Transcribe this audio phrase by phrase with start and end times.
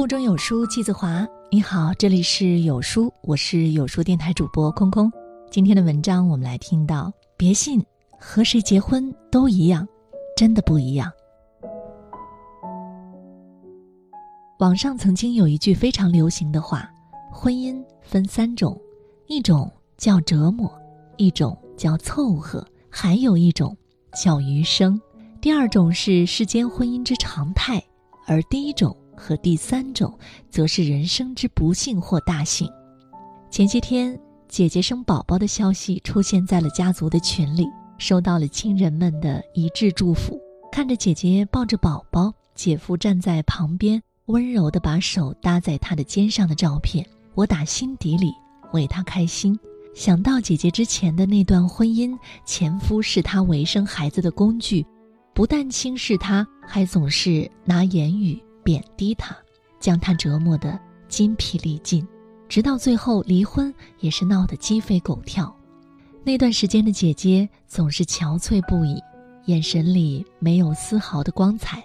[0.00, 1.28] 腹中有书气自华。
[1.52, 5.12] 你好，这里是有书，我是有书电台主播空空。
[5.50, 7.84] 今天的文章我们来听到：别信
[8.18, 9.86] 和谁结婚都一样，
[10.34, 11.12] 真的不一样。
[14.58, 16.90] 网上曾经有一句非常流行的话：
[17.30, 18.80] 婚姻分三种，
[19.26, 20.72] 一种叫折磨，
[21.18, 23.76] 一种叫凑合，还有一种
[24.14, 24.98] 叫余生。
[25.42, 27.84] 第二种是世间婚姻之常态，
[28.26, 28.96] 而第一种。
[29.20, 32.66] 和第三种，则是人生之不幸或大幸。
[33.50, 37.66] 前些天，姐姐生宝宝的消息出现在了家族的群里，
[37.98, 40.40] 收到了亲人们的一致祝福。
[40.72, 48.32] 看着姐姐抱着宝宝，姐夫站在旁边，温柔地把手搭在她的肩上的照片，我打心底里
[48.72, 49.58] 为她开心。
[49.94, 54.86] 想到姐姐之前的那段婚姻，前夫是她为生孩子的工具，
[55.34, 58.40] 不但轻视她，还总是拿言语。
[58.70, 59.36] 贬低他，
[59.80, 62.06] 将他折磨得筋疲力尽，
[62.48, 65.52] 直到最后离婚也是闹得鸡飞狗跳。
[66.22, 69.02] 那段时间的姐姐总是憔悴不已，
[69.46, 71.82] 眼神里没有丝毫的光彩。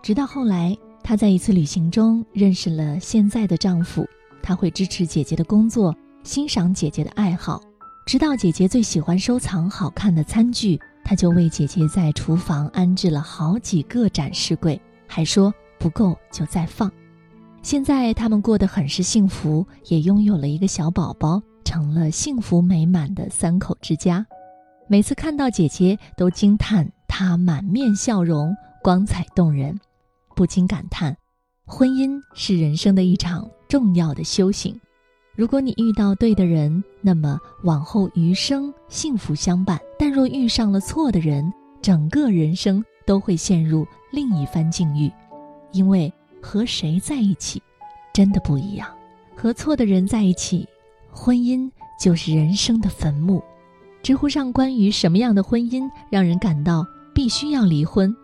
[0.00, 4.08] 直到后来，她在一次旅行中认识了现在的丈夫，
[4.40, 5.92] 他会支持姐姐的工作，
[6.22, 7.60] 欣赏姐姐的爱好。
[8.06, 15.52] 直到姐姐最喜欢收藏好看的餐具，他就为姐姐在厨房安置了好几个展示柜，还说。
[15.78, 16.90] 不够就再放。
[17.62, 24.24] 现在他们过得很是幸福，也拥有了一个小宝宝，成了幸福美满的三口之家。
[24.86, 29.78] 每次看到姐姐，都惊叹她满面笑容，光彩动人，
[30.34, 31.16] 不禁感叹：
[31.66, 34.80] 婚姻是人生的一场重要的修行。
[35.34, 45.12] 如果你遇到对的人，那么往后余生幸福相伴；但若遇上了错的人，整个人生都会陷入另一番境遇。
[45.72, 47.62] 因为和谁在一起，
[48.12, 48.88] 真的不一样。
[49.36, 50.66] 和错的人在一起，
[51.10, 51.70] 婚姻
[52.00, 53.42] 就是人生的坟墓。
[54.02, 58.14] 知乎上关于什么样的婚姻让人感到必须要离婚，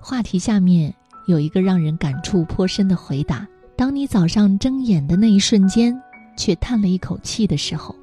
[0.00, 0.94] 话题下面
[1.26, 3.46] 有一个让人感触颇深的回答：
[3.76, 5.98] 当你早上睁眼的那一瞬间，
[6.36, 7.94] 却叹了一口气的时候。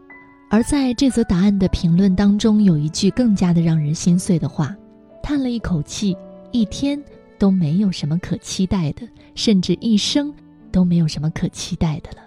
[0.50, 4.74] 而在这则答案的评论当中，有一句更加的让人心碎的话：
[5.22, 6.16] 叹了一口气，
[6.52, 7.02] 一天。
[7.38, 10.34] 都没有什么可期待的，甚至一生
[10.72, 12.18] 都没有什么可期待的了。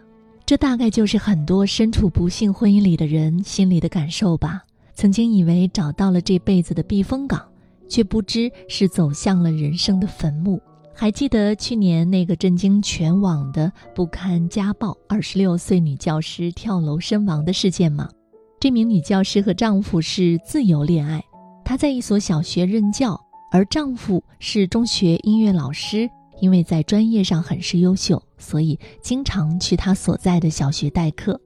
[0.47, 4.63] 这大概就是很多身处不幸婚姻里的人心里的感受吧。
[4.95, 7.43] 曾经以为找到了这辈子的避风港，
[7.89, 10.61] 却不知是走向了人生的坟墓。
[10.93, 18.09] 还记得去年那个震惊全网的不堪家暴，二十六岁女教师跳楼身亡的事件吗？
[18.59, 21.25] 这名女教师和丈夫是自由恋爱，
[21.65, 23.19] 她在一所小学任教。
[23.51, 26.09] 而丈夫是中学音乐老师，
[26.41, 31.39] 因为在专业上很是优秀，所以经常去他所在的小学代课。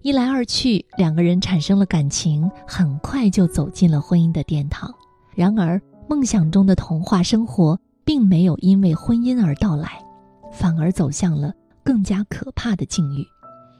[0.00, 4.90] 一来二去，两个人产生了感情，很快就走进了婚姻的殿堂。
[5.34, 5.78] 然而，
[6.08, 10.02] 梦想中的童话生活并没有因为婚姻而到来，
[10.50, 11.52] 反而走向了
[11.84, 13.22] 更加可怕的境遇。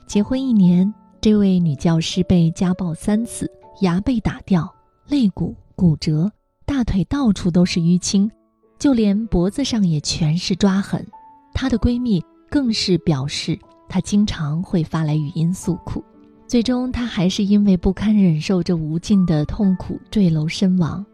[0.06, 0.92] 结婚一年，
[1.22, 4.70] 这位女教师被家暴三次，牙被打掉，
[5.08, 6.30] 肋骨骨折。
[6.70, 8.30] 大腿到处都是淤青，
[8.78, 11.04] 就连脖子上也全是抓痕。
[11.52, 13.58] 她的闺蜜更是表示，
[13.88, 16.00] 她经常会发来语音诉苦。
[16.46, 21.04] 最终，她还是因为不堪忍受这无尽的痛苦坠楼身亡。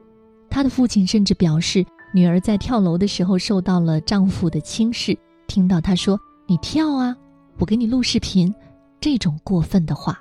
[0.51, 5.17] 她的父亲甚至表示，女儿在跳楼的时候受到了丈夫的轻视。
[5.47, 7.17] 听到她说：“你跳啊，
[7.59, 8.55] 我给你录视频。”
[9.01, 10.21] 这种过分的话，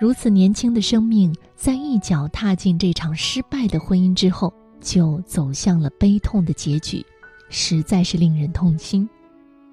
[0.00, 4.50] 如此年轻的生命，在一脚踏进这场失败的婚姻之后。
[4.80, 7.04] 就走向了悲痛的结局，
[7.48, 9.08] 实在是令人痛心。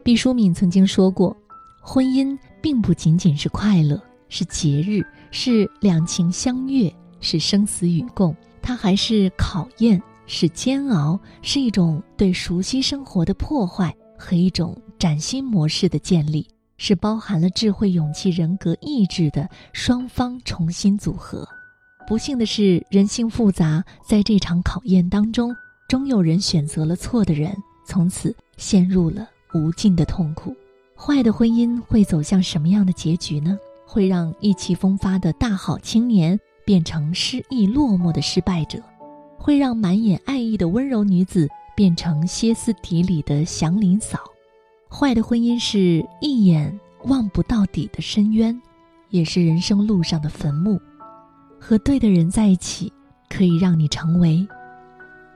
[0.03, 1.35] 毕淑敏曾经说过
[1.81, 21.47] ：“婚姻并不仅仅是快乐，是节日，是两情相悦，是生死与共，它还是考验，是煎熬，是一种对熟悉生活的破坏和一种崭新模式的建立，是包含了智慧、勇气、人格、意志的双方重新组合。”
[22.07, 25.53] 不幸的是，人性复杂，在这场考验当中，
[25.89, 27.53] 终有人选择了错的人，
[27.85, 30.55] 从此陷入了无尽的痛苦。
[30.95, 33.59] 坏的婚姻会走向什么样的结局呢？
[33.85, 38.81] 会让意气风发的大好青年变成失意落寞的失败者，
[39.37, 44.19] 会让满眼爱意的温柔女子变成歇斯底里的祥林嫂。
[44.89, 48.57] 坏的婚姻是一眼望不到底的深渊，
[49.09, 50.79] 也是人生路上的坟墓。
[51.59, 52.91] 和对的人在一起，
[53.29, 54.47] 可以让你成为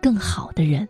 [0.01, 0.87] 更好的人。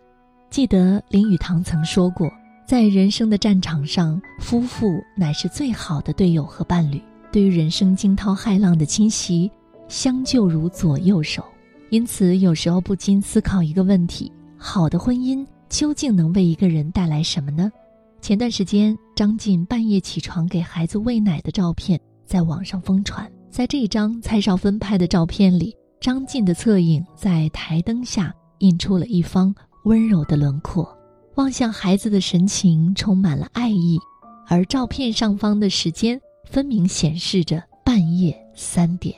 [0.50, 2.30] 记得林语堂曾说过
[2.68, 7.02] ：“在人生的战场上，夫妇乃是最好的队友和伴侣。
[7.32, 9.50] 对于人生惊涛骇浪的侵袭，
[9.88, 11.44] 相救如左右手。
[11.90, 17.72] 因此，有时候不禁思考一个问题：好的婚姻究竟能为一个人带来什么呢？
[18.22, 23.30] 前段时间，张晋半夜起床给孩子喂奶的照片在网上疯传。
[23.52, 29.54] 在这张蔡少芬拍的照片里，张晋的侧影在台灯下映出了一方
[29.84, 30.88] 温柔的轮廓，
[31.36, 34.00] 望向孩子的神情充满了爱意。
[34.48, 39.14] 而照片上方的时间分明显示着半夜三点。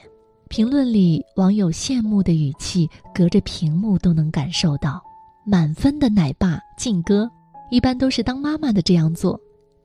[0.49, 4.99] 评论里网友羡慕的语气，隔着屏幕都能感受到。
[5.45, 7.29] 满分的奶爸晋哥，
[7.69, 9.39] 一般都是当妈妈的这样做，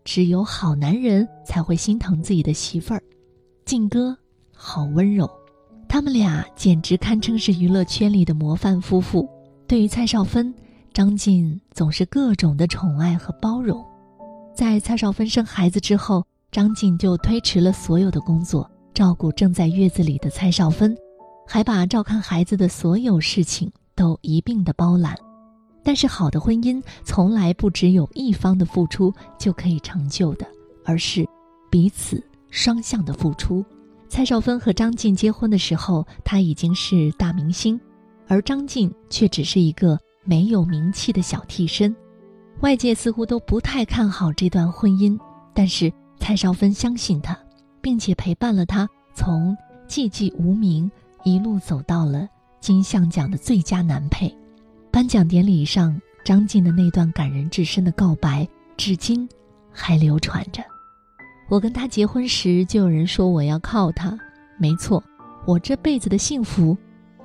[0.05, 3.03] 只有好男人才会心疼自己的媳妇儿。
[3.67, 4.17] 晋哥
[4.61, 5.31] 好温柔，
[5.89, 9.27] 他们俩简直堪称是娱乐圈里的模范夫妇。
[9.69, 10.53] 对于蔡少芬，
[10.93, 13.83] 张晋总是各种的宠爱和包容。
[14.53, 18.69] 在蔡少芬生孩子之后，张晋就推迟了所有的工作。
[18.93, 20.95] 照顾正在月子里的蔡少芬，
[21.47, 25.15] 还把照看孩子的所有事情都一并的包揽。
[25.85, 30.45] 但是，好的婚姻从来不只有一方的付出就可以成就的，
[30.85, 31.25] 而是
[31.71, 32.21] 彼此
[32.51, 33.65] 双向的付出。
[34.09, 37.81] 蔡少芬和张晋结婚的时候，他已经是大明星，
[38.27, 41.95] 而张晋却只是一个没有名气的小替身。
[42.61, 45.19] 外界似乎都不太看好这段婚姻，
[45.55, 47.39] 但是蔡少芬相信他。
[47.81, 49.57] 并且陪伴了他从
[49.89, 50.91] 寂寂无名
[51.25, 52.29] 一路走到了
[52.61, 54.37] 金像奖的最佳男配。
[54.91, 58.47] 颁奖典礼上，张晋的那段感人至深的告白，
[58.77, 59.29] 至今
[59.73, 60.63] 还流传着。
[61.49, 64.19] 我跟他结婚时，就有人说我要靠他。
[64.59, 65.03] 没错，
[65.47, 66.77] 我这辈子的幸福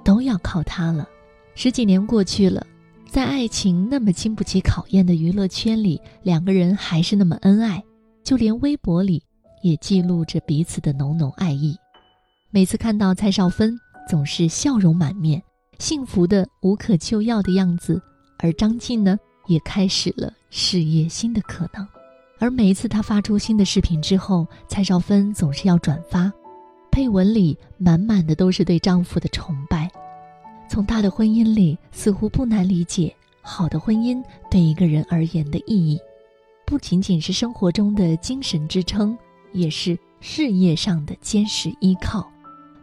[0.03, 1.07] 都要靠他了。
[1.55, 2.65] 十几年过去了，
[3.07, 7.83] 在爱情那么经不起考验的娱乐圈里，两个人还是那么恩爱，
[8.23, 9.21] 就连微博里。
[9.61, 11.73] 也记录着彼此的浓浓爱意。
[12.49, 13.79] 每次看到蔡少芬，
[14.09, 15.41] 总是笑容满面、
[15.79, 17.97] 幸福的无可救药的样子；
[18.39, 19.17] 而张晋呢，
[19.47, 21.87] 也开始了事业新的可能。
[22.39, 26.31] 而每一次他发出新的视频之后，蔡少芬总是要转发，
[26.91, 29.89] 配文里满满的都是对丈夫的崇拜。
[30.69, 35.99] 从她的婚姻里，似乎不难理解，好的婚姻对一个人而言的意义，
[36.65, 39.17] 不仅仅是生活中的精神支撑。
[39.53, 42.27] 也是事业上的坚实依靠，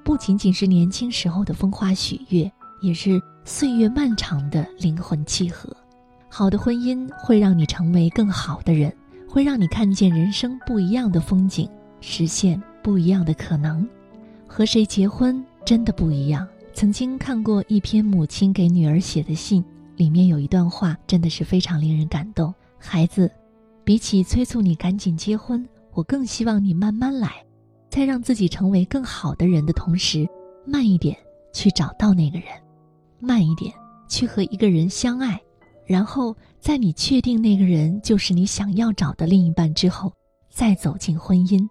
[0.04, 2.48] 不仅仅是年轻时候的风花雪月，
[2.80, 5.68] 也是岁月漫长的灵魂契合。
[6.28, 8.94] 好的婚姻会让你成为更好的人，
[9.30, 13.88] 会让你看见人生不一样的风景，实现不一样的可能。
[14.44, 16.44] 和谁结婚真的不一样。
[16.74, 22.52] 曾经看过一篇母亲给女儿写的信，里面有一段话真的是非常令人感动。
[22.76, 23.30] 孩子，
[23.84, 25.64] 比起催促你赶紧结婚。
[25.92, 27.44] 我更希望你慢慢来，
[27.88, 30.28] 在让自己成为更好的人的同时，
[30.66, 31.16] 慢一点
[31.52, 32.48] 去找到那个人，
[33.20, 33.72] 慢一点
[34.08, 35.40] 去和一个人相爱，
[35.90, 40.12] 然后在你确定那个人就是你想要找的另一半之后，
[40.48, 41.68] 再走进婚姻。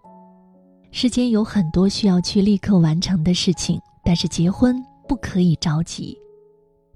[0.90, 4.76] 世间有很多需要去立刻完成的事情，但是结婚
[5.08, 6.14] 不可以着急。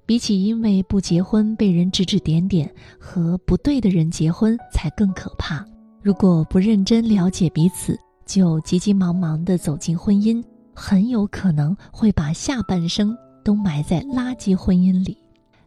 [0.05, 5.65] 比起因为不结婚被人指指点点，和不对的人结婚才更可怕。
[6.03, 10.43] 如果不认真了解彼此，就急急忙忙地走进婚姻，
[10.75, 15.17] 很有可能会把下半生都埋在垃圾婚姻里，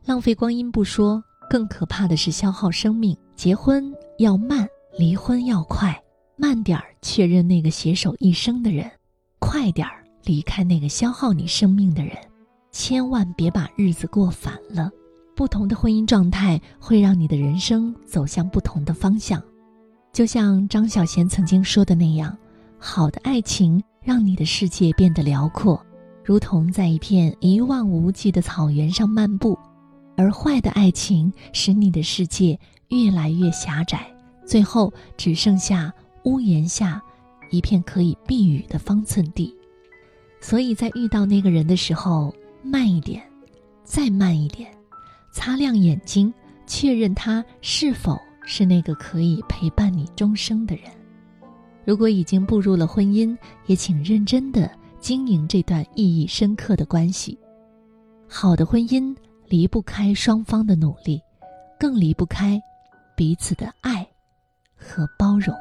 [0.04, 3.16] 浪费光阴不说，更可怕的是消耗生命。
[3.34, 5.96] 结婚要慢，离婚要快，
[6.36, 8.90] 慢点儿确认那个携手一生的人，
[9.38, 12.16] 快点儿离开那个消耗你生命的人，
[12.72, 14.90] 千万别把日子过反了。
[15.36, 19.40] 不同的婚姻状态会让你的人生走向不同的方向。
[20.12, 22.36] 就像张小娴曾经说的那样，
[22.76, 25.80] 好的爱情让你的世界变得辽阔，
[26.24, 29.54] 如同在一片一望无际的草原上漫步；
[30.18, 32.58] 而坏的爱情使你的世界
[32.88, 34.06] 越来越狭窄，
[34.44, 35.90] 最后只剩下
[36.24, 37.00] 屋檐下
[37.50, 39.56] 一片可以避雨的方寸地。
[40.40, 43.22] 所以在遇到那个人的时候，慢一点，
[43.84, 44.68] 再慢一点，
[45.32, 46.34] 擦亮眼睛，
[46.66, 48.18] 确认他是否。
[48.50, 50.84] 是那个可以陪伴你终生的人。
[51.84, 57.38] 如果已经步入了婚姻，也请认真的经营这段意义深刻的关系。
[58.26, 59.14] 好的婚姻
[59.48, 61.20] 离不开双方的努力，
[61.78, 62.60] 更离不开
[63.16, 64.06] 彼此的爱
[64.76, 65.54] 和包容。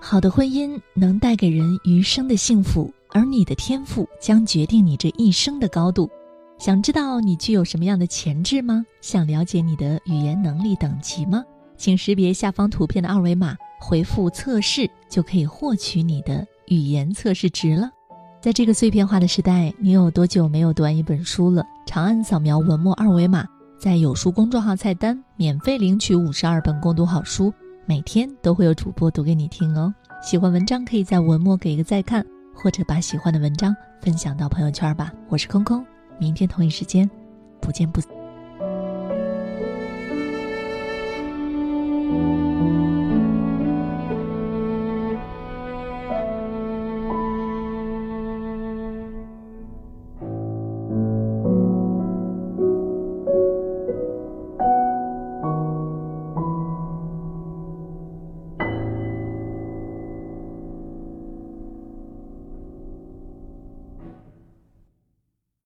[0.00, 6.08] 好的婚姻能带给人余生的幸福，而你的天赋将决定你这一生的高度。
[6.58, 8.86] 想知道你具有什么样的潜质吗？
[9.02, 11.44] 想了解你的语言能力等级吗？
[11.76, 17.90] 请识别下方图片的二维码，回复“测试”就可以获取你的语言测试值了。
[18.40, 21.64] 在这个碎片化的时代，你有多久没有读完一本书了？
[21.84, 23.44] 长按扫描文末二维码，
[23.78, 27.52] 在有书公众号菜单免费领取五十二本共读好书，
[27.86, 29.92] 每天都会有主播读给你听哦。
[30.22, 32.24] 喜欢文章可以在文末给一个再看，
[32.54, 35.12] 或者把喜欢的文章分享到朋友圈吧。
[35.28, 35.84] 我是空空。
[36.18, 37.10] 明天同一时间，
[37.60, 38.15] 不见不散。